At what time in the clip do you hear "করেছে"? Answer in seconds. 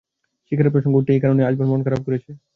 2.07-2.29